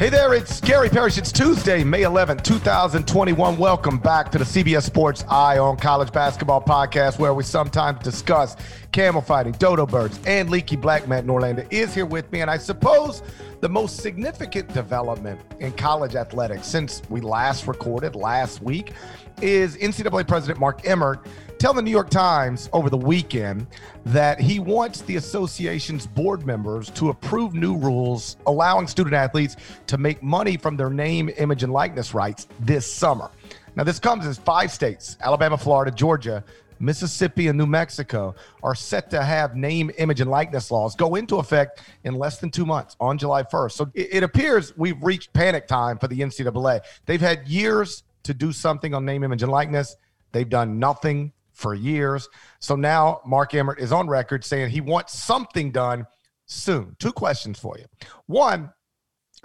[0.00, 1.18] Hey there, it's Gary Parrish.
[1.18, 3.58] It's Tuesday, May 11th, 2021.
[3.58, 8.56] Welcome back to the CBS Sports Eye on College Basketball podcast, where we sometimes discuss
[8.92, 11.06] camel fighting, dodo birds, and leaky black.
[11.06, 12.40] Matt Norlander is here with me.
[12.40, 13.22] And I suppose
[13.60, 18.94] the most significant development in college athletics since we last recorded last week
[19.42, 21.26] is NCAA President Mark Emmert
[21.60, 23.66] telling the New York Times over the weekend
[24.06, 29.98] that he wants the association's board members to approve new rules allowing student athletes to
[29.98, 33.30] make money from their name, image, and likeness rights this summer.
[33.76, 36.42] Now, this comes as five states Alabama, Florida, Georgia,
[36.78, 41.36] Mississippi, and New Mexico are set to have name, image, and likeness laws go into
[41.36, 43.72] effect in less than two months on July 1st.
[43.72, 46.80] So it, it appears we've reached panic time for the NCAA.
[47.04, 49.96] They've had years to do something on name, image, and likeness.
[50.32, 52.28] They've done nothing for years.
[52.58, 56.06] So now Mark Emmert is on record saying he wants something done
[56.46, 56.96] soon.
[56.98, 57.84] Two questions for you.
[58.26, 58.72] One,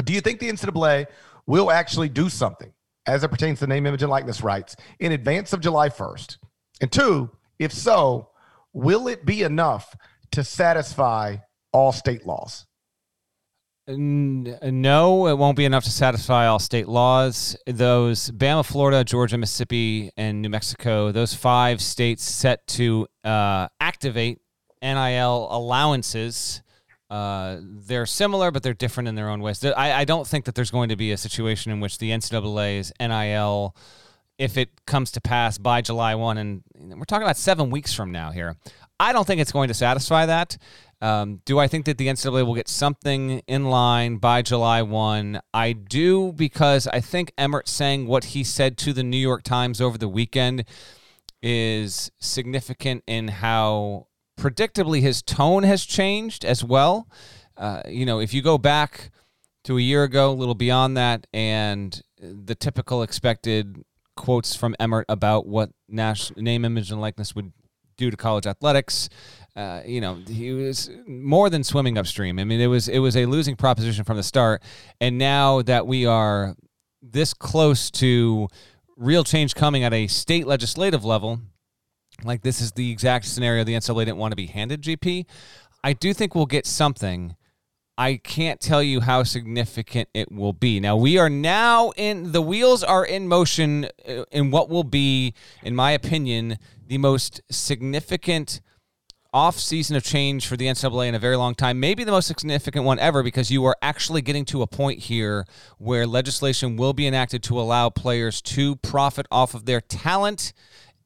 [0.03, 1.07] do you think the NCAA
[1.45, 2.73] will actually do something
[3.05, 6.37] as it pertains to name, image, and likeness rights in advance of July 1st?
[6.81, 8.29] And two, if so,
[8.73, 9.95] will it be enough
[10.31, 11.37] to satisfy
[11.71, 12.65] all state laws?
[13.87, 17.55] No, it won't be enough to satisfy all state laws.
[17.67, 24.39] Those Bama, Florida, Georgia, Mississippi, and New Mexico, those five states set to uh, activate
[24.81, 26.63] NIL allowances.
[27.11, 29.63] Uh, they're similar, but they're different in their own ways.
[29.63, 32.91] I, I don't think that there's going to be a situation in which the NCAA's
[32.99, 33.75] NIL,
[34.39, 38.11] if it comes to pass by July 1, and we're talking about seven weeks from
[38.11, 38.57] now here,
[38.99, 40.57] I don't think it's going to satisfy that.
[41.05, 45.39] Um, do I think that the NCAA will get something in line by July 1?
[45.53, 49.79] I do because I think Emmert saying what he said to the New York Times
[49.79, 50.65] over the weekend
[51.43, 57.07] is significant in how predictably his tone has changed as well.
[57.55, 59.11] Uh, you know, if you go back
[59.65, 63.85] to a year ago, a little beyond that, and the typical expected
[64.15, 67.53] quotes from Emmert about what national name, image, and likeness would
[67.95, 69.07] do to college athletics.
[69.55, 72.39] Uh, you know, he was more than swimming upstream.
[72.39, 74.61] I mean, it was it was a losing proposition from the start,
[74.99, 76.55] and now that we are
[77.01, 78.49] this close to
[78.97, 81.39] real change coming at a state legislative level,
[82.23, 84.81] like this is the exact scenario the NCAA didn't want to be handed.
[84.81, 85.25] GP,
[85.83, 87.35] I do think we'll get something.
[87.97, 90.81] I can't tell you how significant it will be.
[90.81, 95.33] Now we are now in the wheels are in motion uh, in what will be,
[95.63, 98.59] in my opinion, the most significant
[99.35, 102.25] off season of change for the NCAA in a very long time, maybe the most
[102.25, 105.45] significant one ever, because you are actually getting to a point here
[105.77, 110.53] where legislation will be enacted to allow players to profit off of their talent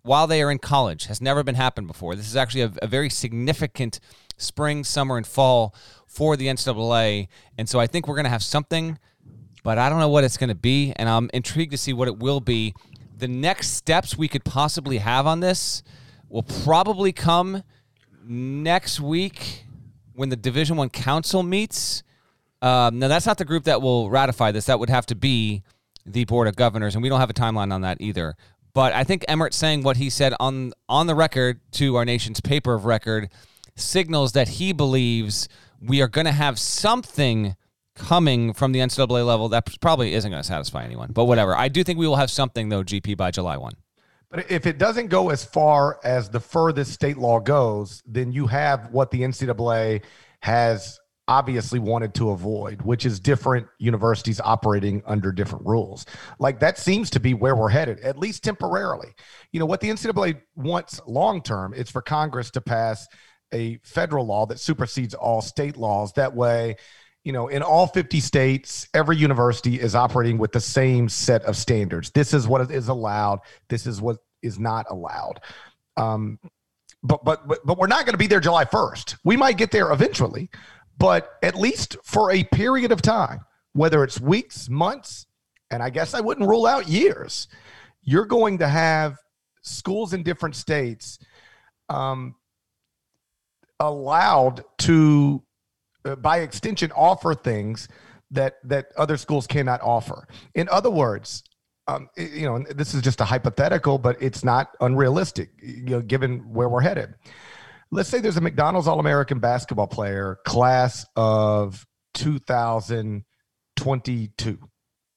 [0.03, 1.05] while they are in college.
[1.05, 2.15] Has never been happened before.
[2.15, 3.99] This is actually a, a very significant
[4.37, 5.73] spring, summer, and fall
[6.05, 8.99] for the NCAA, and so I think we're going to have something,
[9.63, 12.07] but I don't know what it's going to be, and I'm intrigued to see what
[12.07, 12.75] it will be.
[13.17, 15.81] The next steps we could possibly have on this
[16.29, 17.63] will probably come
[18.23, 19.65] next week
[20.13, 22.03] when the Division One Council meets.
[22.61, 24.65] Um, now that's not the group that will ratify this.
[24.65, 25.63] That would have to be
[26.05, 28.35] the Board of Governors, and we don't have a timeline on that either.
[28.73, 32.41] But I think Emmert saying what he said on on the record to our nation's
[32.41, 33.29] paper of record
[33.75, 35.47] signals that he believes
[35.81, 37.55] we are going to have something
[37.95, 41.11] coming from the NCAA level that probably isn't going to satisfy anyone.
[41.11, 41.55] But whatever.
[41.55, 43.73] I do think we will have something though, GP by July one.
[44.31, 48.47] But if it doesn't go as far as the furthest state law goes, then you
[48.47, 50.03] have what the NCAA
[50.41, 56.05] has obviously wanted to avoid, which is different universities operating under different rules.
[56.39, 59.13] Like that seems to be where we're headed, at least temporarily.
[59.51, 63.07] You know, what the NCAA wants long term is for Congress to pass
[63.53, 66.13] a federal law that supersedes all state laws.
[66.13, 66.75] That way,
[67.23, 71.57] you know, in all 50 states, every university is operating with the same set of
[71.57, 72.11] standards.
[72.11, 73.39] This is what is allowed.
[73.67, 75.41] This is what is not allowed.
[75.97, 76.39] Um,
[77.03, 79.17] but, but but but we're not going to be there July 1st.
[79.23, 80.49] We might get there eventually,
[80.97, 83.39] but at least for a period of time,
[83.73, 85.25] whether it's weeks, months,
[85.71, 87.47] and I guess I wouldn't rule out years,
[88.03, 89.17] you're going to have
[89.61, 91.19] schools in different states
[91.89, 92.35] um,
[93.79, 95.43] allowed to,
[96.05, 97.89] uh, by extension, offer things
[98.31, 100.27] that that other schools cannot offer.
[100.55, 101.43] In other words,
[101.87, 106.39] um, you know, this is just a hypothetical, but it's not unrealistic, you know, given
[106.53, 107.15] where we're headed.
[107.91, 114.59] Let's say there's a McDonald's All American basketball player, class of 2022.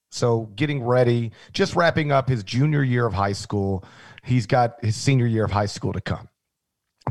[0.09, 3.85] So getting ready, just wrapping up his junior year of high school.
[4.23, 6.27] He's got his senior year of high school to come.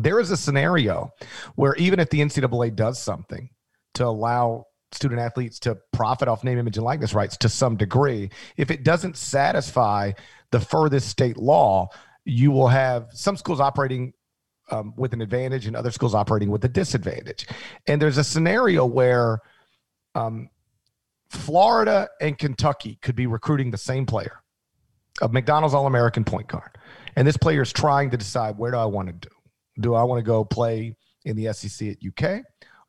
[0.00, 1.12] There is a scenario
[1.54, 3.50] where even if the NCAA does something
[3.94, 8.30] to allow student athletes to profit off name, image, and likeness rights to some degree,
[8.56, 10.12] if it doesn't satisfy
[10.50, 11.88] the furthest state law,
[12.24, 14.12] you will have some schools operating
[14.70, 17.46] um, with an advantage and other schools operating with a disadvantage.
[17.86, 19.40] And there's a scenario where
[20.14, 20.48] um,
[21.30, 24.42] Florida and Kentucky could be recruiting the same player,
[25.20, 26.78] a McDonald's All American point guard.
[27.16, 29.34] And this player is trying to decide where do I want to do?
[29.80, 32.42] Do I want to go play in the SEC at UK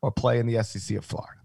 [0.04, 1.40] or play in the SEC of Florida?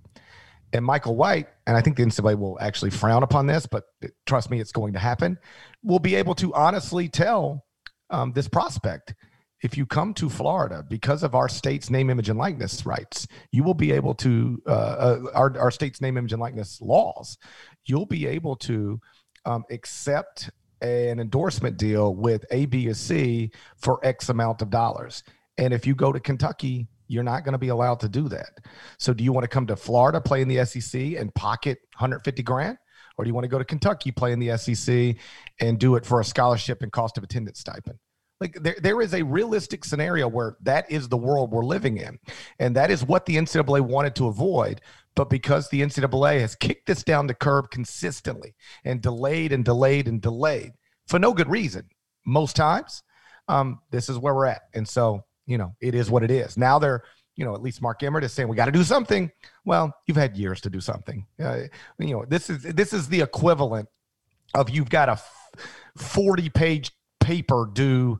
[0.71, 3.85] And Michael White, and I think the NCAA will actually frown upon this, but
[4.27, 5.39] trust me, it's going to happen,
[5.83, 7.65] will be able to honestly tell
[8.11, 9.15] um, this prospect
[9.61, 13.63] if you come to Florida because of our state's name, image, and likeness rights, you
[13.63, 17.38] will be able to uh, uh, our our state's name, image, and likeness laws.
[17.85, 19.00] You'll be able to
[19.45, 20.50] um, accept
[20.81, 25.23] an endorsement deal with A, B, or C for X amount of dollars.
[25.57, 28.59] And if you go to Kentucky, you're not going to be allowed to do that.
[28.97, 32.44] So, do you want to come to Florida, play in the SEC, and pocket 150
[32.44, 32.77] grand?
[33.17, 35.17] Or do you want to go to Kentucky, play in the SEC,
[35.59, 38.00] and do it for a scholarship and cost of attendance stipend?
[38.39, 42.17] Like there, there is a realistic scenario where that is the world we're living in.
[42.59, 44.79] And that is what the NCAA wanted to avoid.
[45.15, 50.07] But because the NCAA has kicked this down the curb consistently and delayed and delayed
[50.07, 50.71] and delayed
[51.07, 51.89] for no good reason,
[52.25, 53.03] most times,
[53.50, 54.61] um, this is where we're at.
[54.73, 56.57] And so, you know, it is what it is.
[56.57, 57.04] Now they're,
[57.36, 59.31] you know, at least Mark Emmert is saying we got to do something.
[59.66, 61.25] Well, you've had years to do something.
[61.44, 61.62] Uh,
[61.98, 63.90] you know, this is this is the equivalent
[64.54, 65.19] of you've got a
[65.98, 68.19] 40 page paper due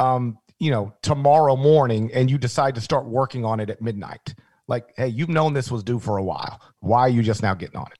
[0.00, 4.34] um, you know, tomorrow morning and you decide to start working on it at midnight.
[4.68, 6.60] Like, hey, you've known this was due for a while.
[6.80, 7.98] Why are you just now getting on it?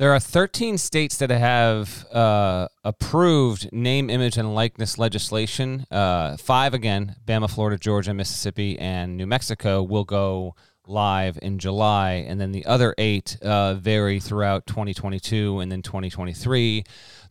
[0.00, 5.84] There are 13 states that have uh, approved name, image, and likeness legislation.
[5.90, 10.54] Uh, five again Bama, Florida, Georgia, Mississippi, and New Mexico will go
[10.86, 12.24] live in July.
[12.26, 16.82] And then the other eight uh, vary throughout 2022 and then 2023.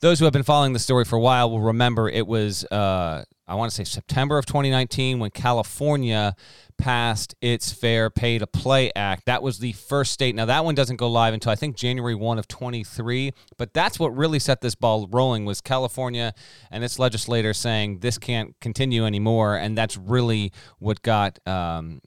[0.01, 3.25] Those who have been following the story for a while will remember it was uh,
[3.47, 6.35] I want to say September of 2019 when California
[6.77, 9.25] passed its Fair Pay to Play Act.
[9.25, 10.35] That was the first state.
[10.35, 13.99] Now that one doesn't go live until I think January 1 of 23, but that's
[13.99, 16.33] what really set this ball rolling was California
[16.71, 22.01] and its legislators saying this can't continue anymore and that's really what got um,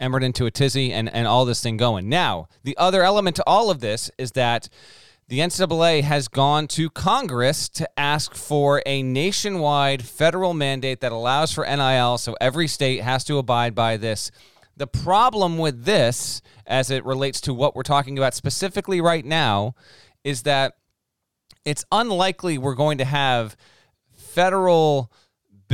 [0.00, 2.08] into a tizzy and, and all this thing going.
[2.08, 4.68] Now, the other element to all of this is that
[5.28, 11.52] the NCAA has gone to Congress to ask for a nationwide federal mandate that allows
[11.52, 14.30] for NIL, so every state has to abide by this.
[14.76, 19.74] The problem with this, as it relates to what we're talking about specifically right now,
[20.24, 20.74] is that
[21.64, 23.56] it's unlikely we're going to have
[24.12, 25.10] federal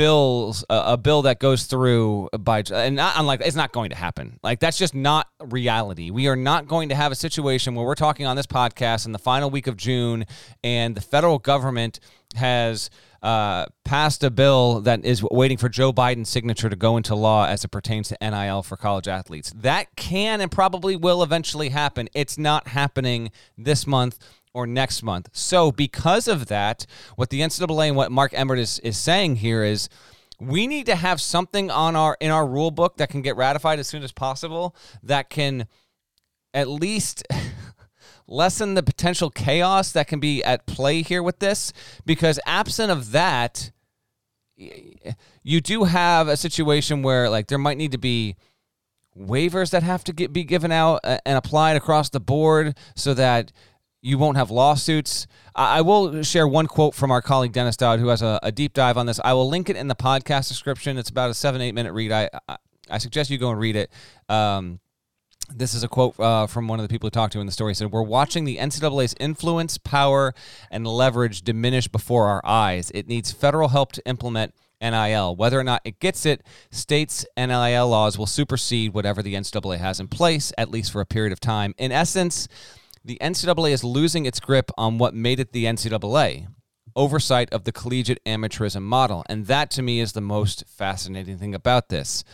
[0.00, 4.41] bills a bill that goes through by and not unlike it's not going to happen
[4.43, 7.95] like that's just not reality we are not going to have a situation where we're
[7.95, 10.25] talking on this podcast in the final week of june
[10.64, 12.00] and the federal government
[12.35, 12.88] has
[13.23, 17.45] uh, passed a bill that is waiting for Joe Biden's signature to go into law
[17.45, 19.52] as it pertains to NIL for college athletes.
[19.54, 22.09] That can and probably will eventually happen.
[22.14, 24.19] It's not happening this month
[24.52, 25.28] or next month.
[25.33, 29.62] So, because of that, what the NCAA and what Mark Emmert is, is saying here
[29.62, 29.88] is
[30.40, 33.78] we need to have something on our in our rule book that can get ratified
[33.78, 35.66] as soon as possible that can
[36.54, 37.23] at least
[38.26, 41.73] lessen the potential chaos that can be at play here with this
[42.07, 43.71] because absent of that
[45.42, 48.37] you do have a situation where like there might need to be
[49.19, 53.12] waivers that have to get be given out uh, and applied across the board so
[53.14, 53.52] that
[54.02, 55.26] you won't have lawsuits.
[55.54, 58.73] I will share one quote from our colleague Dennis Dodd, who has a, a, deep
[58.73, 59.21] dive on this.
[59.23, 60.97] I will link it in the podcast description.
[60.97, 62.12] It's about a seven, eight minute read.
[62.12, 62.57] I, I,
[62.88, 63.90] I suggest you go and read it.
[64.28, 64.80] Um,
[65.54, 67.52] this is a quote uh, from one of the people who talked to in the
[67.52, 67.71] story.
[67.71, 70.33] He said, We're watching the NCAA's influence, power,
[70.71, 72.90] and leverage diminish before our eyes.
[72.95, 75.37] It needs federal help to implement NIL.
[75.37, 80.00] Whether or not it gets it, states' NIL laws will supersede whatever the NCAA has
[80.00, 81.75] in place, at least for a period of time.
[81.76, 82.49] In essence,
[83.04, 86.49] the NCAA is losing its grip on what made it the NCAA
[86.97, 89.25] oversight of the collegiate amateurism model.
[89.28, 92.25] And that to me is the most fascinating thing about this.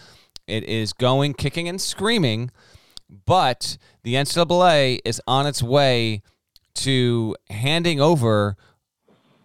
[0.46, 2.50] It is going kicking and screaming,
[3.08, 6.23] but the NCAA is on its way
[6.75, 8.56] to handing over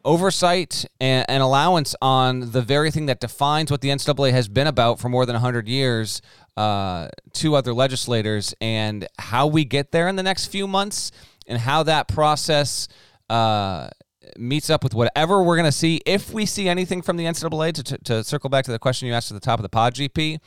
[0.03, 4.65] oversight and, and, allowance on the very thing that defines what the NCAA has been
[4.65, 6.23] about for more than 100 years
[6.57, 11.11] uh, to other legislators and how we get there in the next few months
[11.47, 12.87] and how that process
[13.29, 13.89] uh,
[14.37, 16.01] meets up with whatever we're going to see.
[16.05, 19.07] If we see anything from the NCAA, to, to, to, circle back to the question
[19.07, 20.39] you asked at the top of the pod, GP,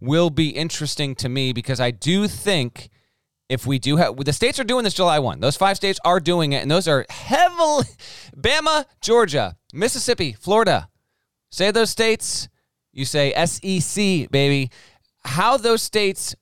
[0.00, 2.90] will be interesting to me because I do think
[3.48, 5.40] if we do have the states are doing this July 1.
[5.40, 7.86] Those five states are doing it, and those are heavily
[8.36, 10.88] Bama, Georgia, Mississippi, Florida.
[11.50, 12.48] Say those states,
[12.92, 14.70] you say SEC, baby.
[15.26, 16.34] How those states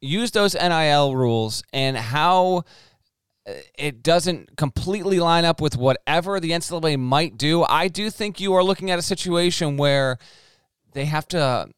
[0.00, 2.64] use those NIL rules and how
[3.46, 7.64] uh, it doesn't completely line up with whatever the NCAA might do.
[7.64, 10.18] I do think you are looking at a situation where
[10.92, 11.68] they have to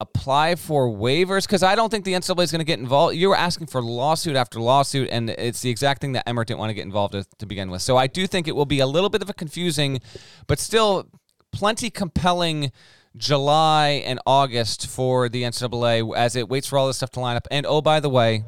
[0.00, 1.46] apply for waivers?
[1.46, 3.16] Because I don't think the NCAA is going to get involved.
[3.16, 6.60] You were asking for lawsuit after lawsuit, and it's the exact thing that Emmert didn't
[6.60, 7.82] want to get involved with to begin with.
[7.82, 10.00] So I do think it will be a little bit of a confusing,
[10.46, 11.08] but still
[11.52, 12.72] plenty compelling
[13.16, 17.36] July and August for the NCAA as it waits for all this stuff to line
[17.36, 17.46] up.
[17.50, 18.44] And oh, by the way,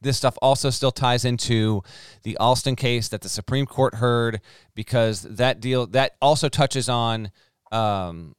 [0.00, 1.82] this stuff also still ties into
[2.22, 4.40] the Alston case that the Supreme Court heard
[4.74, 7.30] because that deal that also touches on
[7.72, 8.36] um,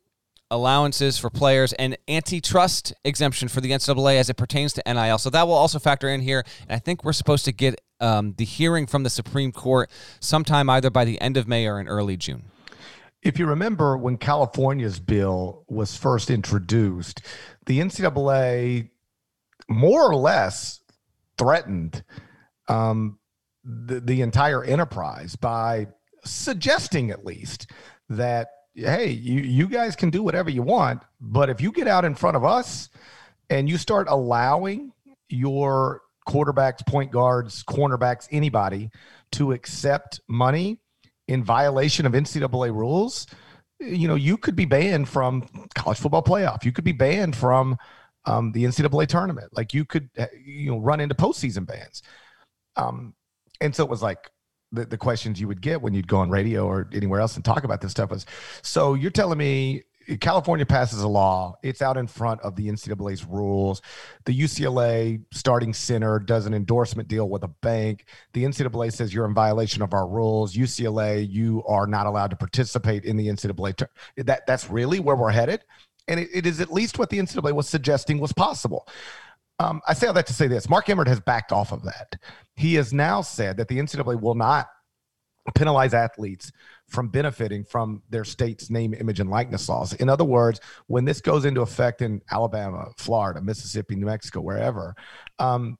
[0.51, 5.17] allowances for players and antitrust exemption for the NCAA as it pertains to NIL.
[5.17, 6.43] So that will also factor in here.
[6.69, 10.69] And I think we're supposed to get um, the hearing from the Supreme Court sometime
[10.69, 12.43] either by the end of May or in early June.
[13.25, 17.23] If you remember when California's bill was first introduced,
[17.65, 18.91] the NCAA
[19.67, 20.81] more or less
[21.35, 22.03] threatened
[22.67, 23.17] um,
[23.63, 25.87] the, the entire enterprise by
[26.23, 27.71] suggesting, at least,
[28.09, 32.05] that hey, you you guys can do whatever you want, but if you get out
[32.05, 32.89] in front of us
[33.49, 34.91] and you start allowing
[35.29, 38.91] your quarterbacks, point guards, cornerbacks, anybody
[39.31, 40.79] to accept money
[41.27, 43.27] in violation of NCAA rules,
[43.79, 46.63] you know, you could be banned from college football playoff.
[46.63, 47.77] You could be banned from
[48.25, 49.49] um, the NCAA tournament.
[49.53, 50.09] Like you could,
[50.43, 52.01] you know, run into postseason bans.
[52.75, 53.13] Um,
[53.61, 54.29] and so it was like,
[54.71, 57.45] the, the questions you would get when you'd go on radio or anywhere else and
[57.45, 58.25] talk about this stuff was
[58.61, 59.83] so you're telling me
[60.19, 61.55] California passes a law.
[61.63, 63.81] It's out in front of the NCAA's rules.
[64.25, 68.05] The UCLA starting center does an endorsement deal with a bank.
[68.33, 70.55] The NCAA says you're in violation of our rules.
[70.55, 73.75] UCLA, you are not allowed to participate in the NCAA.
[73.77, 75.63] Ter- that that's really where we're headed,
[76.07, 78.87] and it, it is at least what the NCAA was suggesting was possible.
[79.59, 82.15] Um, I say all that to say this: Mark Emmert has backed off of that.
[82.55, 84.67] He has now said that the NCAA will not
[85.53, 86.51] penalize athletes
[86.87, 89.93] from benefiting from their state's name, image, and likeness laws.
[89.93, 94.95] In other words, when this goes into effect in Alabama, Florida, Mississippi, New Mexico, wherever,
[95.39, 95.77] um,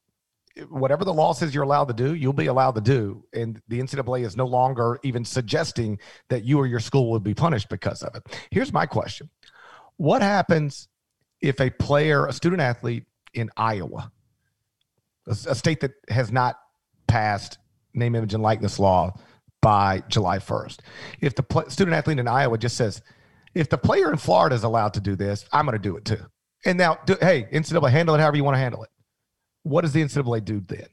[0.70, 3.24] whatever the law says you're allowed to do, you'll be allowed to do.
[3.34, 7.34] And the NCAA is no longer even suggesting that you or your school will be
[7.34, 8.24] punished because of it.
[8.52, 9.30] Here's my question
[9.98, 10.88] What happens
[11.42, 14.12] if a player, a student athlete in Iowa,
[15.28, 16.58] a state that has not
[17.08, 17.58] passed
[17.94, 19.14] name, image, and likeness law,
[19.66, 20.78] by July 1st.
[21.22, 23.02] If the pl- student athlete in Iowa just says,
[23.56, 26.06] if the player in Florida is allowed to do this, I'm going to do it
[26.06, 26.24] too.
[26.66, 28.92] And now, do, hey, NCAA, handle it however you want to handle it.
[29.64, 30.86] What does the NCAA do then?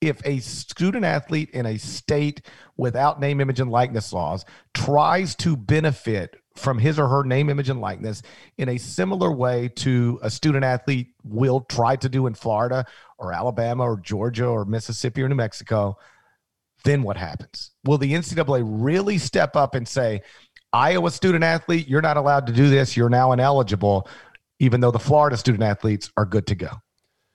[0.00, 2.42] If a student athlete in a state
[2.76, 7.70] without name, image, and likeness laws tries to benefit from his or her name, image,
[7.70, 8.22] and likeness
[8.56, 12.84] in a similar way to a student athlete will try to do in Florida
[13.18, 15.96] or Alabama or Georgia or Mississippi or New Mexico,
[16.84, 17.70] then what happens?
[17.84, 20.22] Will the NCAA really step up and say,
[20.72, 22.96] Iowa student athlete, you're not allowed to do this.
[22.96, 24.08] You're now ineligible,
[24.58, 26.70] even though the Florida student athletes are good to go?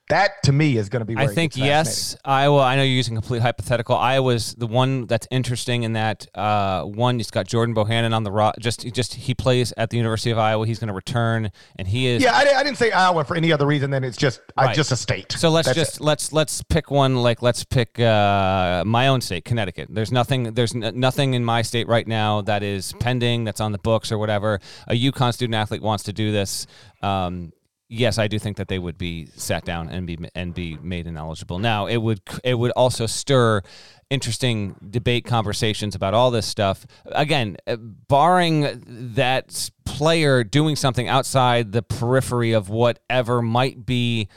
[0.10, 1.18] That to me is going to be.
[1.18, 2.62] I think yes, Iowa.
[2.62, 3.96] I know you're using complete hypothetical.
[3.96, 7.18] Iowa's the one that's interesting in that uh, one.
[7.18, 8.56] He's got Jordan Bohannon on the rock.
[8.60, 10.66] Just, just he plays at the University of Iowa.
[10.66, 12.24] He's going to return, and he is.
[12.24, 14.76] Yeah, I, I, didn't say Iowa for any other reason than it's just right.
[14.76, 15.34] just a state.
[15.34, 16.04] So let's that's just it.
[16.04, 17.18] let's let's pick one.
[17.18, 19.90] Like let's pick uh, my own state, Connecticut.
[19.92, 20.54] There's nothing.
[20.54, 23.44] There's n- nothing in my state right now that is pending.
[23.44, 24.62] That's on the books or whatever.
[24.88, 26.66] A UConn student athlete wants to do this.
[27.02, 27.52] Um,
[27.90, 31.08] yes, I do think that they would be sat down and be and be made
[31.08, 31.60] ineligible.
[31.60, 33.62] Now, it would it would also stir
[34.10, 36.86] interesting debate conversations about all this stuff.
[37.06, 38.84] Again, uh, barring
[39.16, 44.30] that player doing something outside the periphery of whatever might be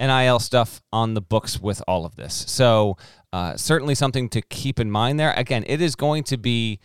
[0.00, 2.44] NIL stuff on the books with all of this.
[2.48, 2.96] So,
[3.32, 5.32] uh, certainly something to keep in mind there.
[5.36, 6.80] Again, it is going to be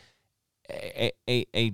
[0.69, 1.71] a, a, a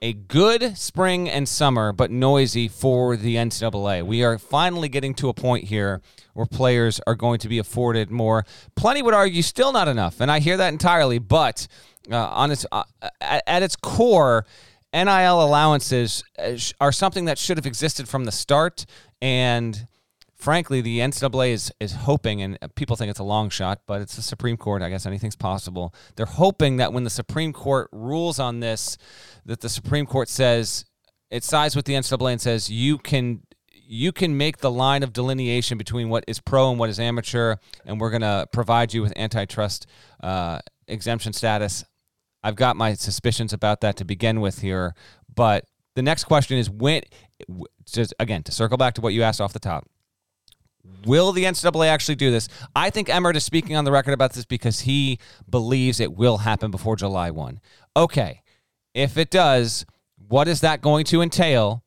[0.00, 4.04] a good spring and summer, but noisy for the NCAA.
[4.04, 6.00] We are finally getting to a point here
[6.34, 8.44] where players are going to be afforded more.
[8.76, 11.18] Plenty would argue still not enough, and I hear that entirely.
[11.18, 11.66] But
[12.10, 12.84] uh, on its uh,
[13.20, 14.46] at, its core,
[14.94, 18.86] NIL allowances uh, are something that should have existed from the start,
[19.20, 19.88] and
[20.38, 24.16] frankly, the NCAA is is hoping, and people think it's a long shot, but it's
[24.16, 24.82] the Supreme Court.
[24.82, 25.94] I guess anything's possible.
[26.16, 28.96] They're hoping that when the Supreme Court rules on this,
[29.44, 30.84] that the Supreme Court says
[31.30, 35.12] it sides with the NCAA and says you can you can make the line of
[35.12, 39.02] delineation between what is pro and what is amateur, and we're going to provide you
[39.02, 39.86] with antitrust
[40.22, 41.84] uh, exemption status.
[42.42, 44.94] I've got my suspicions about that to begin with here,
[45.34, 45.64] but
[45.94, 47.02] the next question is when.
[47.86, 49.88] Just again to circle back to what you asked off the top
[51.04, 52.48] Will the NCAA actually do this?
[52.74, 55.18] I think Emmert is speaking on the record about this because he
[55.48, 57.60] believes it will happen before July 1.
[57.96, 58.42] Okay,
[58.94, 59.86] if it does,
[60.28, 61.82] what is that going to entail?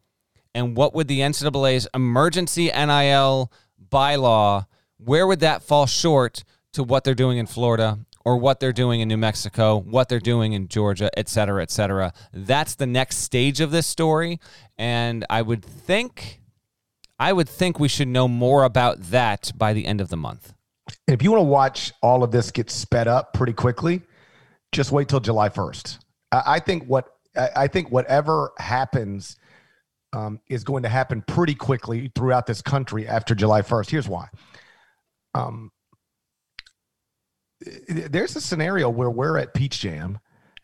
[0.53, 3.51] And what would the NCAA's emergency NIL
[3.89, 4.65] bylaw,
[4.97, 6.43] where would that fall short
[6.73, 10.19] to what they're doing in Florida or what they're doing in New Mexico, what they're
[10.19, 12.13] doing in Georgia, et cetera, et cetera?
[12.33, 14.39] That's the next stage of this story.
[14.77, 16.40] And I would think
[17.21, 20.55] I would think we should know more about that by the end of the month.
[21.07, 24.01] If you want to watch all of this get sped up pretty quickly,
[24.71, 25.99] just wait till July 1st.
[26.31, 29.37] I think what I think whatever happens
[30.13, 33.91] um, is going to happen pretty quickly throughout this country after July 1st.
[33.91, 34.27] Here's why.
[35.35, 35.71] Um,
[37.87, 40.17] there's a scenario where we're at Peach Jam,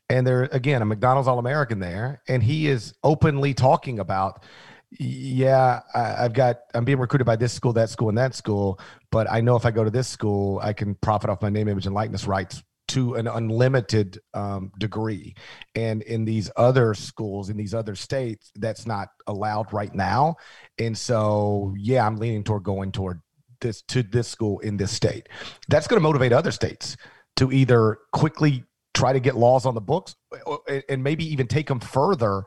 [0.09, 4.43] and there again a McDonald's All American there, and he is openly talking about
[4.91, 8.79] yeah, I, have got, I'm being recruited by this school, that school, and that school.
[9.11, 11.67] But I know if I go to this school, I can profit off my name,
[11.67, 15.35] image, and likeness rights to an unlimited um, degree.
[15.75, 20.37] And in these other schools, in these other states, that's not allowed right now.
[20.79, 23.21] And so, yeah, I'm leaning toward going toward
[23.59, 25.27] this to this school in this state.
[25.67, 26.95] That's going to motivate other states
[27.37, 30.15] to either quickly try to get laws on the books
[30.87, 32.45] and maybe even take them further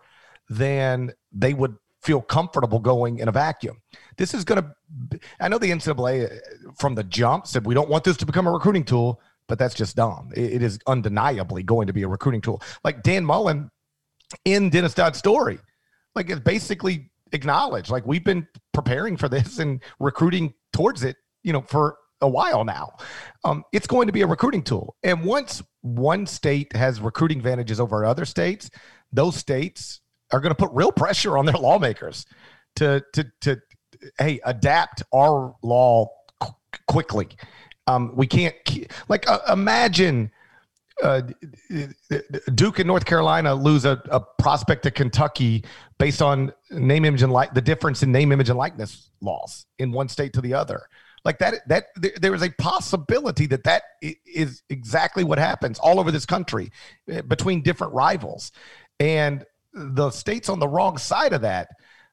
[0.48, 3.80] than they would feel comfortable going in a vacuum.
[4.16, 6.38] This is going to, I know the NCAA
[6.78, 9.74] from the jump said we don't want this to become a recruiting tool, but that's
[9.74, 10.30] just dumb.
[10.34, 12.62] it is undeniably going to be a recruiting tool.
[12.84, 13.70] Like Dan Mullen
[14.44, 15.58] in Dennis Dodd's story,
[16.14, 21.52] like it's basically acknowledged, like we've been preparing for this and recruiting towards it, you
[21.52, 22.92] know, for a while now.
[23.44, 24.96] Um, it's going to be a recruiting tool.
[25.02, 28.70] And once one state has recruiting advantages over other states,
[29.12, 29.99] those states
[30.32, 32.26] are going to put real pressure on their lawmakers
[32.76, 33.60] to to to
[34.18, 36.08] hey adapt our law
[36.40, 36.54] qu-
[36.86, 37.28] quickly.
[37.86, 38.54] Um, we can't
[39.08, 40.30] like uh, imagine.
[41.02, 41.22] Uh,
[42.54, 45.64] Duke and North Carolina lose a, a, prospect to Kentucky
[45.98, 49.92] based on name, image, and like the difference in name, image, and likeness laws in
[49.92, 50.82] one state to the other.
[51.24, 51.86] Like that, that
[52.20, 53.84] there is a possibility that that
[54.26, 56.70] is exactly what happens all over this country
[57.08, 58.52] eh, between different rivals,
[58.98, 61.68] and the states on the wrong side of that,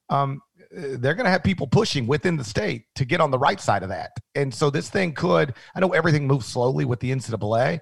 [0.10, 0.42] um,
[0.72, 3.84] they're going to have people pushing within the state to get on the right side
[3.84, 4.12] of that.
[4.36, 7.80] And so this thing could, I know everything moves slowly with the NCAA,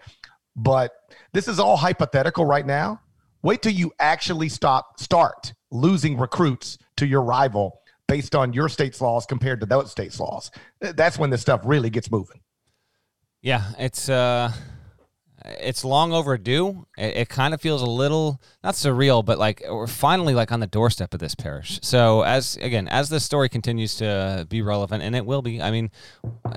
[0.55, 0.91] but
[1.33, 3.01] this is all hypothetical right now.
[3.41, 9.01] Wait till you actually stop, start losing recruits to your rival based on your state's
[9.01, 10.51] laws compared to those state's laws.
[10.79, 12.41] That's when this stuff really gets moving.
[13.41, 14.51] Yeah, it's uh
[15.45, 16.85] it's long overdue.
[16.97, 20.59] It, it, kind of feels a little not surreal, but like we're finally like on
[20.59, 21.79] the doorstep of this Parrish.
[21.83, 25.61] So as again, as this story continues to be relevant, and it will be.
[25.61, 25.91] I mean,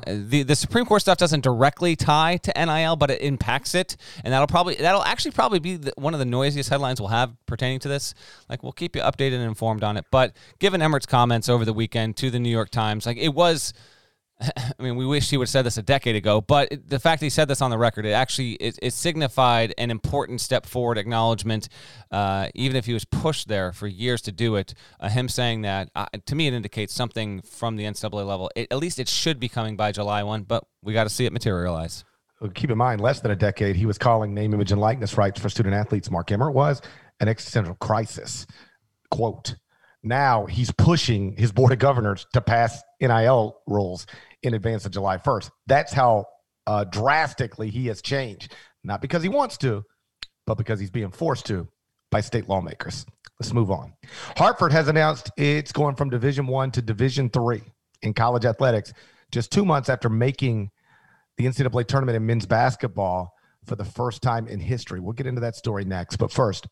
[0.06, 4.32] the the Supreme Court stuff doesn't directly tie to NIL, but it impacts it, and
[4.32, 7.80] that'll probably that'll actually probably be the, one of the noisiest headlines we'll have pertaining
[7.80, 8.14] to this.
[8.48, 10.06] Like we'll keep you updated and informed on it.
[10.10, 13.74] But given Emmert's comments over the weekend to the New York Times, like it was
[14.56, 17.22] I mean, we wish he would have said this a decade ago, but the fact
[17.22, 20.96] he said this on the record, it actually it, it signified an important step forward,
[20.96, 21.68] acknowledgement.
[22.10, 25.62] Uh, even if he was pushed there for years to do it, uh, him saying
[25.62, 28.50] that uh, to me it indicates something from the NCAA level.
[28.54, 31.26] It, at least it should be coming by July one, but we got to see
[31.26, 32.04] it materialize.
[32.54, 35.40] Keep in mind, less than a decade, he was calling name, image, and likeness rights
[35.40, 36.08] for student athletes.
[36.08, 36.80] Mark Emmert was
[37.18, 38.46] an existential crisis.
[39.10, 39.56] Quote.
[40.04, 44.06] Now he's pushing his board of governors to pass NIL rules
[44.42, 45.50] in advance of July 1st.
[45.66, 46.26] That's how
[46.66, 49.84] uh, drastically he has changed, not because he wants to,
[50.46, 51.68] but because he's being forced to
[52.10, 53.04] by state lawmakers.
[53.40, 53.92] Let's move on.
[54.36, 57.62] Hartford has announced it's going from Division One to Division Three
[58.02, 58.92] in college athletics,
[59.30, 60.70] just two months after making
[61.36, 63.32] the NCAA tournament in men's basketball
[63.64, 65.00] for the first time in history.
[65.00, 66.66] We'll get into that story next, but first,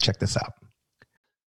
[0.00, 0.52] check this out.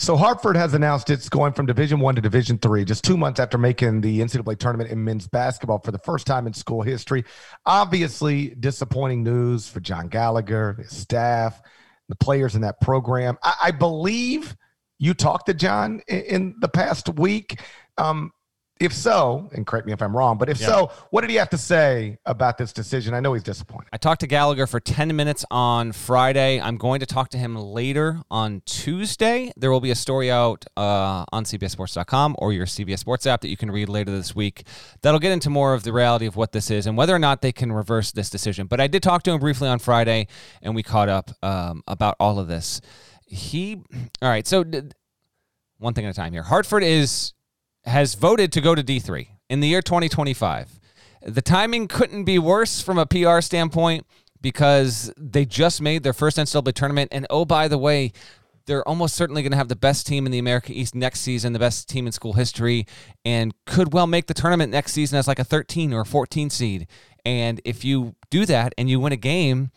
[0.00, 3.38] So Hartford has announced it's going from Division One to Division Three, just two months
[3.38, 7.22] after making the NCAA tournament in men's basketball for the first time in school history.
[7.66, 11.60] Obviously, disappointing news for John Gallagher, his staff,
[12.08, 13.36] the players in that program.
[13.42, 14.56] I, I believe
[14.98, 17.60] you talked to John in, in the past week.
[17.98, 18.32] Um,
[18.80, 20.66] if so, and correct me if I'm wrong, but if yeah.
[20.66, 23.12] so, what did he have to say about this decision?
[23.12, 23.90] I know he's disappointed.
[23.92, 26.58] I talked to Gallagher for 10 minutes on Friday.
[26.58, 29.52] I'm going to talk to him later on Tuesday.
[29.54, 33.48] There will be a story out uh, on CBSSports.com or your CBS Sports app that
[33.48, 34.66] you can read later this week
[35.02, 37.42] that'll get into more of the reality of what this is and whether or not
[37.42, 38.66] they can reverse this decision.
[38.66, 40.26] But I did talk to him briefly on Friday,
[40.62, 42.80] and we caught up um, about all of this.
[43.26, 43.82] He,
[44.22, 44.64] all right, so
[45.78, 46.42] one thing at a time here.
[46.42, 47.34] Hartford is
[47.90, 50.80] has voted to go to D3 in the year 2025.
[51.22, 54.06] The timing couldn't be worse from a PR standpoint
[54.40, 57.10] because they just made their first NCAA tournament.
[57.12, 58.12] And oh, by the way,
[58.66, 61.52] they're almost certainly going to have the best team in the America East next season,
[61.52, 62.86] the best team in school history,
[63.24, 66.48] and could well make the tournament next season as like a 13 or a 14
[66.48, 66.86] seed.
[67.24, 69.70] And if you do that and you win a game,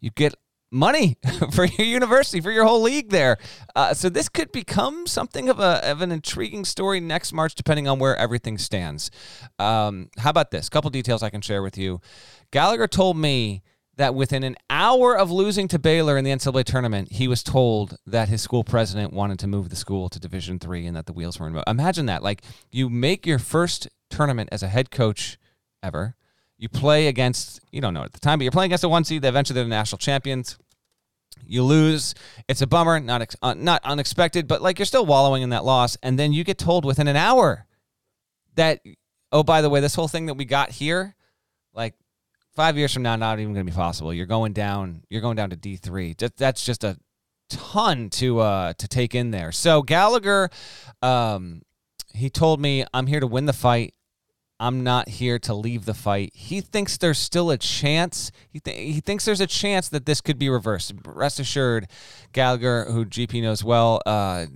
[0.00, 0.34] you get
[0.70, 1.16] money
[1.52, 3.38] for your university, for your whole league there.
[3.74, 7.88] Uh, so this could become something of, a, of an intriguing story next March, depending
[7.88, 9.10] on where everything stands.
[9.58, 10.68] Um, how about this?
[10.68, 12.00] A couple details I can share with you.
[12.50, 13.62] Gallagher told me
[13.96, 17.98] that within an hour of losing to Baylor in the NCAA tournament, he was told
[18.06, 21.12] that his school president wanted to move the school to Division three and that the
[21.12, 21.52] wheels were in.
[21.52, 21.64] Motion.
[21.66, 22.22] Imagine that!
[22.22, 25.36] Like you make your first tournament as a head coach
[25.82, 26.14] ever
[26.58, 29.04] you play against, you don't know at the time, but you're playing against a one
[29.04, 29.22] seed.
[29.22, 30.58] They Eventually, they're the national champions.
[31.46, 32.14] You lose.
[32.48, 35.64] It's a bummer, not ex- uh, not unexpected, but like you're still wallowing in that
[35.64, 35.96] loss.
[36.02, 37.66] And then you get told within an hour
[38.56, 38.80] that,
[39.30, 41.14] oh, by the way, this whole thing that we got here,
[41.72, 41.94] like
[42.56, 44.12] five years from now, not even going to be possible.
[44.12, 45.04] You're going down.
[45.08, 46.16] You're going down to D three.
[46.36, 46.98] That's just a
[47.50, 49.52] ton to uh to take in there.
[49.52, 50.50] So Gallagher,
[51.02, 51.62] um,
[52.12, 53.94] he told me, "I'm here to win the fight.
[54.60, 56.32] I'm not here to leave the fight.
[56.34, 58.32] He thinks there's still a chance.
[58.50, 60.92] He, th- he thinks there's a chance that this could be reversed.
[61.04, 61.86] Rest assured,
[62.32, 64.46] Gallagher, who GP knows well, uh,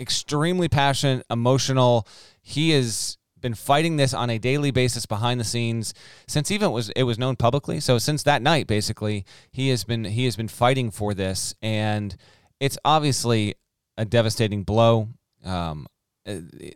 [0.00, 2.08] extremely passionate, emotional.
[2.42, 5.94] He has been fighting this on a daily basis behind the scenes
[6.28, 7.80] since even it was it was known publicly.
[7.80, 12.16] So since that night, basically, he has been he has been fighting for this, and
[12.58, 13.54] it's obviously
[13.96, 15.08] a devastating blow.
[15.44, 15.86] Um,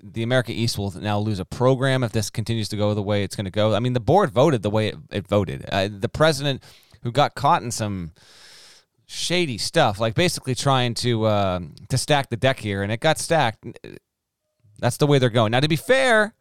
[0.03, 3.23] the America East will now lose a program if this continues to go the way
[3.23, 3.75] it's going to go.
[3.75, 5.65] I mean, the board voted the way it, it voted.
[5.71, 6.63] Uh, the president,
[7.03, 8.13] who got caught in some
[9.07, 13.19] shady stuff, like basically trying to uh, to stack the deck here, and it got
[13.19, 13.65] stacked.
[14.79, 15.53] That's the way they're going.
[15.53, 16.35] Now, to be fair,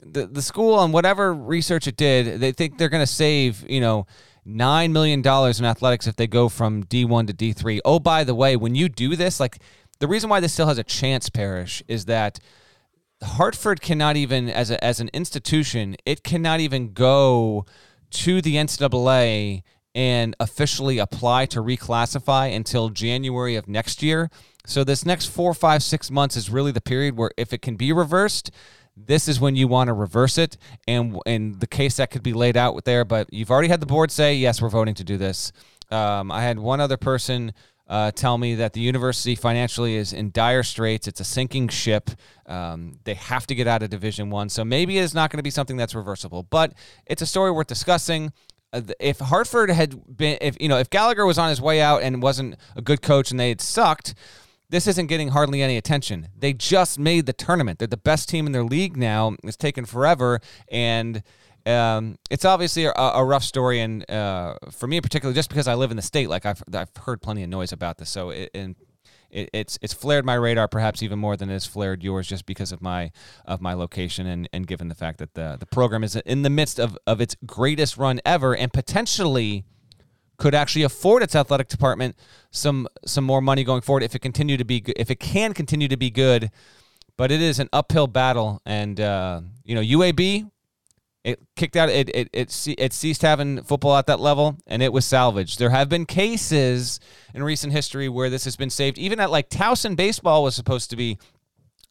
[0.00, 3.80] the the school on whatever research it did, they think they're going to save you
[3.80, 4.06] know
[4.44, 7.80] nine million dollars in athletics if they go from D one to D three.
[7.84, 9.58] Oh, by the way, when you do this, like
[9.98, 12.38] the reason why this still has a chance, Parrish, is that
[13.22, 17.64] Hartford cannot even, as a, as an institution, it cannot even go
[18.10, 19.62] to the NCAA
[19.94, 24.30] and officially apply to reclassify until January of next year.
[24.66, 27.76] So this next four, five, six months is really the period where if it can
[27.76, 28.50] be reversed,
[28.96, 30.56] this is when you want to reverse it,
[30.88, 33.04] and and the case that could be laid out there.
[33.04, 35.52] But you've already had the board say yes, we're voting to do this.
[35.90, 37.52] Um, I had one other person
[37.88, 41.06] uh, tell me that the university financially is in dire straits.
[41.06, 42.10] It's a sinking ship.
[42.46, 44.48] Um, they have to get out of Division One.
[44.48, 46.72] So maybe it's not going to be something that's reversible, but
[47.06, 48.32] it's a story worth discussing.
[48.72, 52.02] Uh, if Hartford had been, if you know, if Gallagher was on his way out
[52.02, 54.14] and wasn't a good coach and they had sucked,
[54.68, 56.28] this isn't getting hardly any attention.
[56.36, 57.78] They just made the tournament.
[57.78, 59.36] They're the best team in their league now.
[59.44, 61.22] It's taken forever and
[61.66, 65.66] um, it's obviously a, a, rough story, and uh, for me in particular, just because
[65.66, 68.30] I live in the state, like I've I've heard plenty of noise about this, so
[68.30, 68.76] it, and
[69.30, 72.70] it, it's it's flared my radar perhaps even more than it's flared yours, just because
[72.70, 73.10] of my
[73.44, 76.50] of my location and, and given the fact that the the program is in the
[76.50, 79.64] midst of of its greatest run ever, and potentially
[80.36, 82.14] could actually afford its athletic department
[82.50, 85.88] some some more money going forward if it continue to be if it can continue
[85.88, 86.50] to be good.
[87.16, 90.48] But it is an uphill battle, and uh, you know UAB
[91.26, 91.88] it kicked out.
[91.88, 95.58] It it it, it ceased having football at that level, and it was salvaged.
[95.58, 97.00] There have been cases
[97.34, 98.96] in recent history where this has been saved.
[98.96, 101.18] Even at like Towson baseball was supposed to be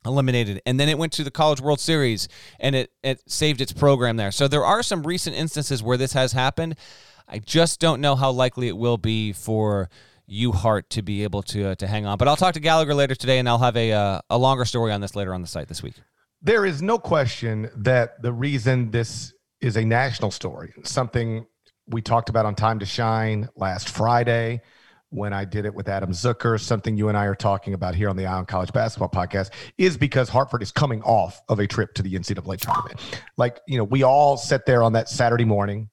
[0.06, 2.30] eliminated, and then it went to the College World Series,
[2.62, 4.32] and it it saved its program there.
[4.32, 6.78] So there are some recent instances where this has happened.
[7.28, 9.90] I just don't know how likely it will be for
[10.30, 12.18] UHart to be able to uh, to hang on.
[12.18, 14.94] But I'll talk to Gallagher later today, and I'll have a uh, a longer story
[14.94, 15.96] on this later on the site this week
[16.46, 21.44] there is no question that the reason this is a national story, something
[21.88, 24.62] we talked about on Time to Shine last Friday
[25.10, 28.10] when I did it with Adam Zucker, something you and I are talking about here
[28.10, 31.66] on the Eye on College Basketball podcast, is because Hartford is coming off of a
[31.66, 33.00] trip to the NCAA tournament.
[33.38, 35.90] Like, you know, we all sat there on that Saturday morning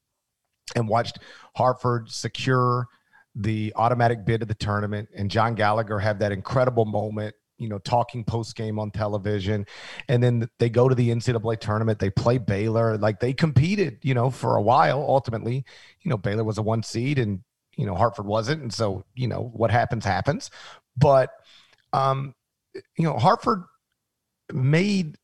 [0.76, 1.18] and watched
[1.56, 2.88] Hartford secure
[3.34, 7.78] the automatic bid to the tournament and John Gallagher have that incredible moment you know,
[7.78, 9.64] talking post game on television.
[10.08, 12.00] And then they go to the NCAA tournament.
[12.00, 12.98] They play Baylor.
[12.98, 15.00] Like they competed, you know, for a while.
[15.00, 15.64] Ultimately,
[16.00, 17.40] you know, Baylor was a one seed and,
[17.76, 18.62] you know, Hartford wasn't.
[18.62, 20.50] And so, you know, what happens, happens.
[20.96, 21.30] But,
[21.92, 22.34] um,
[22.74, 23.62] you know, Hartford
[24.52, 25.16] made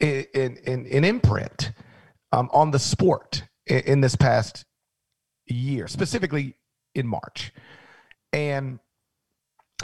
[0.00, 1.72] an, an, an imprint
[2.32, 4.64] um, on the sport in, in this past
[5.46, 6.56] year, specifically
[6.94, 7.52] in March.
[8.32, 8.80] And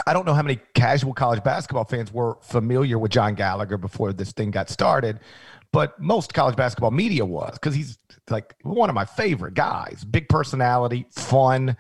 [0.06, 4.12] I don't know how many casual college basketball fans were familiar with John Gallagher before
[4.12, 5.20] this thing got started,
[5.72, 10.04] but most college basketball media was because he's like one of my favorite guys.
[10.04, 11.76] Big personality, fun,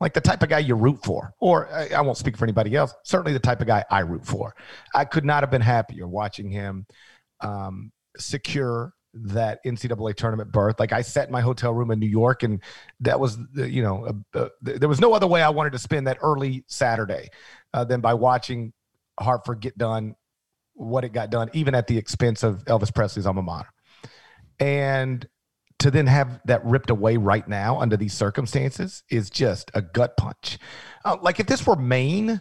[0.00, 1.34] like the type of guy you root for.
[1.40, 2.94] Or I, I won't speak for anybody else.
[3.04, 4.54] Certainly the type of guy I root for.
[4.94, 6.86] I could not have been happier watching him
[7.40, 10.78] um, secure that NCAA tournament berth.
[10.78, 12.62] Like I sat in my hotel room in New York, and
[13.00, 16.18] that was, you know, uh, there was no other way I wanted to spend that
[16.22, 17.30] early Saturday
[17.72, 18.72] uh, than by watching
[19.18, 20.14] Hartford get done
[20.74, 23.68] what it got done, even at the expense of Elvis Presley's alma mater.
[24.60, 25.26] And
[25.80, 30.16] to then have that ripped away right now under these circumstances is just a gut
[30.16, 30.58] punch.
[31.04, 32.40] Uh, like if this were Maine,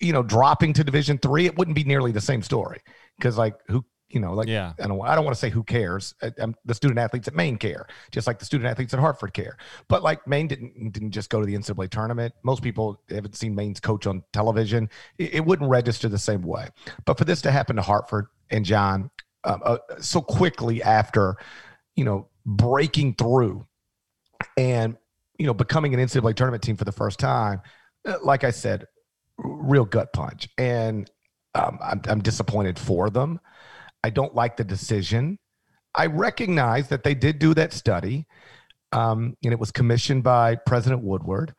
[0.00, 2.80] you know, dropping to Division three, it wouldn't be nearly the same story
[3.18, 4.72] because like who you know, like yeah.
[4.82, 6.14] I don't I don't want to say who cares.
[6.22, 6.32] I,
[6.64, 9.56] the student athletes at Maine care, just like the student athletes at Hartford care.
[9.88, 12.34] But like Maine didn't didn't just go to the NCAA tournament.
[12.42, 14.90] Most people haven't seen Maine's coach on television.
[15.18, 16.68] It, it wouldn't register the same way.
[17.04, 19.10] But for this to happen to Hartford and John
[19.44, 21.36] um, uh, so quickly after,
[21.96, 23.66] you know, breaking through
[24.56, 24.96] and
[25.38, 27.62] you know becoming an NCAA tournament team for the first time,
[28.06, 28.86] uh, like I said,
[29.38, 30.48] real gut punch.
[30.58, 31.10] And
[31.54, 33.40] um, I'm, I'm disappointed for them.
[34.02, 35.38] I don't like the decision.
[35.94, 38.26] I recognize that they did do that study,
[38.92, 41.54] um, and it was commissioned by President Woodward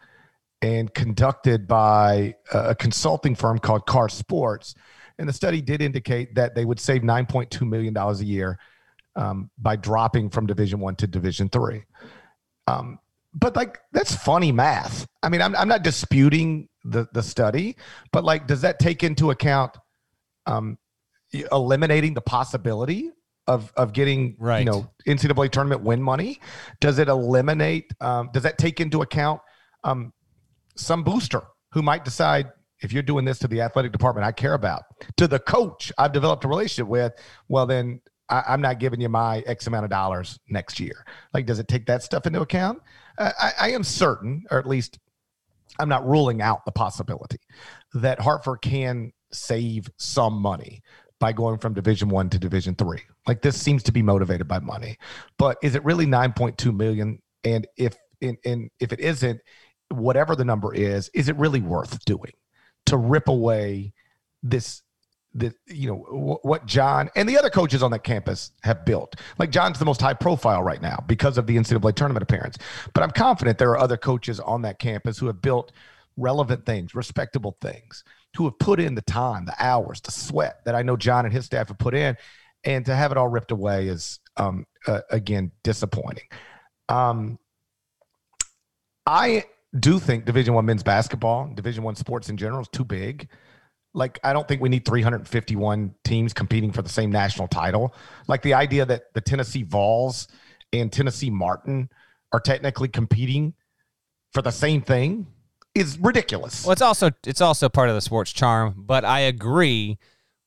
[0.62, 4.75] and conducted by a consulting firm called CarrSports.
[5.17, 8.60] And the study did indicate that they would save $9.2 million a year
[9.15, 11.84] um, by dropping from Division One to Division Three.
[12.67, 12.99] Um,
[13.34, 15.08] but like that's funny math.
[15.23, 17.75] I mean, I'm I'm not disputing the the study,
[18.12, 19.77] but like, does that take into account
[20.45, 20.77] um,
[21.52, 23.12] eliminating the possibility
[23.48, 24.60] of of getting right.
[24.60, 26.39] you know NCAA tournament win money?
[26.80, 27.91] Does it eliminate?
[28.00, 29.41] Um, does that take into account
[29.84, 30.13] um,
[30.76, 34.54] some booster who might decide if you're doing this to the athletic department I care
[34.54, 34.84] about,
[35.17, 37.13] to the coach I've developed a relationship with?
[37.48, 41.06] Well, then I, am not giving you my X amount of dollars next year.
[41.34, 42.82] Like, does it take that stuff into account?
[43.17, 45.00] Uh, I, I am certain, or at least
[45.80, 47.39] I'm not ruling out the possibility
[47.94, 50.82] that Hartford can save some money
[51.21, 54.60] by going from division one to division three like this seems to be motivated by
[54.60, 54.97] money
[55.38, 59.39] but is it really 9.2 million and if in, in if it isn't
[59.89, 62.34] whatever the number is is it really worth doing
[62.88, 63.93] to rip away
[64.43, 64.81] this
[65.34, 69.15] the you know what John and the other coaches on that campus have built.
[69.39, 72.57] Like John's the most high profile right now because of the NCAA tournament appearance.
[72.93, 75.71] But I'm confident there are other coaches on that campus who have built
[76.17, 78.03] relevant things, respectable things
[78.36, 81.34] who have put in the time, the hours, the sweat that I know John and
[81.34, 82.15] his staff have put in,
[82.63, 86.26] and to have it all ripped away is um, uh, again disappointing.
[86.89, 87.39] Um,
[89.06, 89.46] I
[89.78, 93.30] do think Division One men's basketball, Division One sports in general, is too big.
[93.94, 97.94] Like I don't think we need 351 teams competing for the same national title.
[98.28, 100.28] Like the idea that the Tennessee Vols
[100.72, 101.89] and Tennessee Martin
[102.32, 103.54] are technically competing
[104.32, 105.28] for the same thing
[105.75, 106.65] is ridiculous.
[106.65, 109.97] Well, it's also it's also part of the sports charm, but I agree.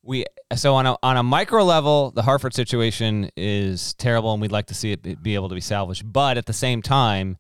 [0.03, 4.53] We so on a on a micro level, the Hartford situation is terrible, and we'd
[4.53, 6.13] like to see it be able to be salvaged.
[6.13, 7.39] But at the same time,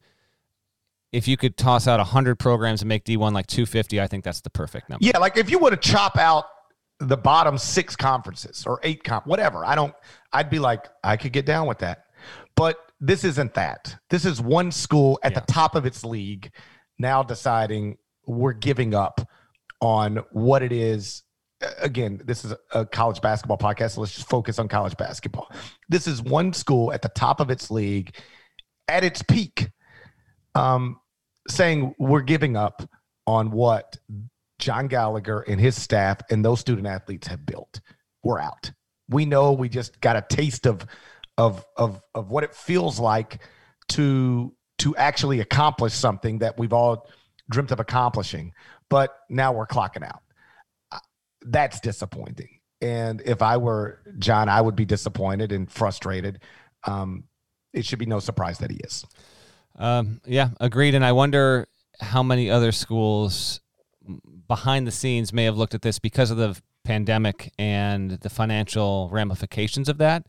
[1.12, 4.40] if you could toss out 100 programs and make D1 like 250, I think that's
[4.40, 5.04] the perfect number.
[5.04, 6.46] Yeah, like if you were to chop out
[7.00, 9.94] the bottom six conferences or eight comp, whatever, I don't,
[10.32, 12.06] I'd be like, I could get down with that.
[12.56, 13.94] But this isn't that.
[14.08, 15.40] This is one school at Yeah.
[15.40, 16.50] the top of its league
[16.98, 19.20] now deciding we're giving up
[19.80, 21.22] on what it is.
[21.78, 25.50] Again, this is a college basketball podcast, so let's just focus on college basketball.
[25.88, 28.14] This is one school at the top of its league
[28.88, 29.70] at its peak
[30.54, 31.00] um,
[31.48, 32.82] saying we're giving up
[33.26, 33.96] on what
[34.58, 37.80] John Gallagher and his staff and those student athletes have built.
[38.22, 38.72] We're out.
[39.08, 40.86] We know we just got a taste of
[41.36, 43.42] of of of what it feels like
[43.88, 47.08] to to actually accomplish something that we've all
[47.50, 48.52] dreamt of accomplishing,
[48.88, 50.22] but now we're clocking out.
[50.90, 50.98] Uh,
[51.42, 52.58] That's disappointing.
[52.80, 56.40] And if I were John, I would be disappointed and frustrated.
[56.84, 57.24] Um,
[57.72, 59.04] it should be no surprise that he is.
[59.76, 60.94] Um, yeah, agreed.
[60.94, 61.66] And I wonder
[62.00, 63.60] how many other schools
[64.46, 69.08] behind the scenes may have looked at this because of the pandemic and the financial
[69.10, 70.26] ramifications of that.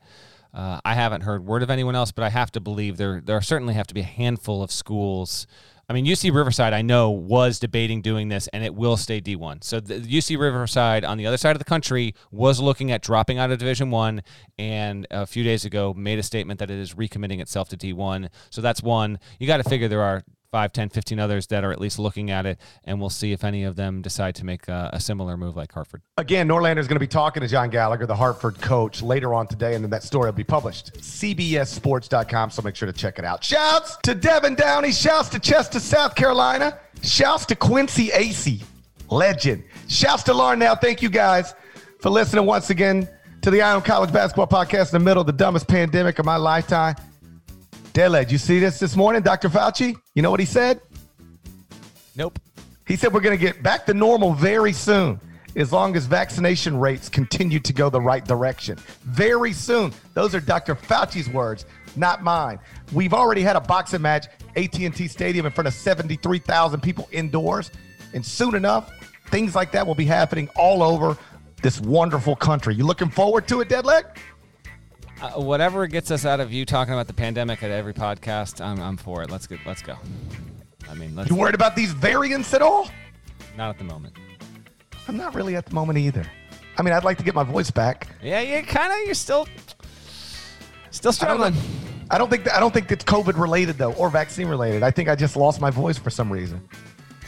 [0.55, 3.41] Uh, I haven't heard word of anyone else, but I have to believe there there
[3.41, 5.45] certainly have to be a handful of schools.
[5.87, 9.63] I mean, UC Riverside, I know, was debating doing this, and it will stay D1.
[9.63, 13.37] So the UC Riverside, on the other side of the country, was looking at dropping
[13.37, 14.23] out of Division One,
[14.57, 18.29] and a few days ago made a statement that it is recommitting itself to D1.
[18.49, 19.19] So that's one.
[19.37, 22.31] You got to figure there are 5, 10, 15 others that are at least looking
[22.31, 25.37] at it, and we'll see if any of them decide to make a, a similar
[25.37, 26.01] move like Hartford.
[26.17, 29.47] Again, Norlander is going to be talking to John Gallagher, the Hartford coach, later on
[29.47, 30.93] today, and then that story will be published.
[30.93, 33.43] CBSSports.com, so make sure to check it out.
[33.43, 34.91] Shouts to Devin Downey.
[34.91, 36.79] Shouts to Chester, South Carolina.
[37.03, 38.63] Shouts to Quincy Acy,
[39.09, 39.63] legend.
[39.87, 40.79] Shouts to Larnell.
[40.79, 41.53] Thank you guys
[41.99, 43.07] for listening once again
[43.41, 46.25] to the Eye on College Basketball Podcast in the middle of the dumbest pandemic of
[46.25, 46.95] my lifetime.
[47.95, 49.47] Deadleg, you see this this morning, Dr.
[49.47, 49.95] Fauci?
[50.15, 50.81] You know what he said?
[52.17, 52.39] Nope.
[52.85, 55.17] He said we're going to get back to normal very soon
[55.55, 58.77] as long as vaccination rates continue to go the right direction.
[59.03, 59.93] Very soon.
[60.13, 60.75] Those are Dr.
[60.75, 62.59] Fauci's words, not mine.
[62.91, 64.27] We've already had a boxing match,
[64.57, 67.71] AT&T Stadium in front of 73,000 people indoors,
[68.13, 68.91] and soon enough,
[69.27, 71.17] things like that will be happening all over
[71.61, 72.75] this wonderful country.
[72.75, 74.17] You looking forward to it, Deadleg?
[75.21, 78.79] Uh, whatever gets us out of you talking about the pandemic at every podcast, I'm,
[78.81, 79.31] I'm for it.
[79.31, 79.95] Let's get let's go.
[80.89, 82.89] I mean, let's You worried about these variants at all?
[83.57, 84.13] not at the moment.
[85.07, 86.25] I'm not really at the moment either.
[86.77, 88.07] I mean, I'd like to get my voice back.
[88.21, 89.47] Yeah, you kind of you're still
[90.91, 91.53] still I don't, struggling.
[92.11, 94.83] I don't think that, I don't think it's COVID related though, or vaccine related.
[94.83, 96.67] I think I just lost my voice for some reason.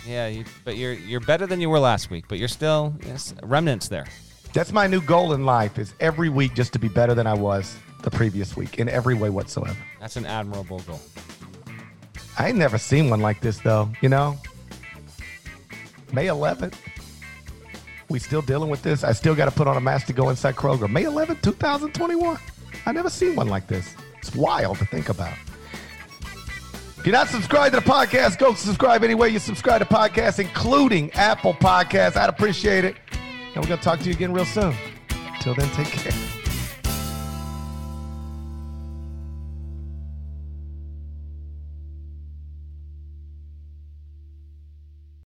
[0.05, 2.25] Yeah, you, but you're you're better than you were last week.
[2.27, 4.07] But you're still yes, remnants there.
[4.57, 7.35] That's my new goal in life: is every week just to be better than I
[7.35, 9.77] was the previous week in every way whatsoever.
[9.99, 10.99] That's an admirable goal.
[12.39, 13.87] I ain't never seen one like this though.
[14.01, 14.35] You know,
[16.11, 16.73] May 11th.
[18.09, 19.03] We still dealing with this.
[19.03, 20.89] I still got to put on a mask to go inside Kroger.
[20.89, 22.39] May 11th, 2021.
[22.87, 23.93] I never seen one like this.
[24.17, 25.35] It's wild to think about.
[26.97, 31.11] If you're not subscribed to the podcast, go subscribe anywhere you subscribe to podcasts, including
[31.11, 32.17] Apple Podcasts.
[32.17, 32.95] I'd appreciate it.
[33.55, 34.75] And we're going to talk to you again real soon.
[35.41, 36.46] Till then, take care.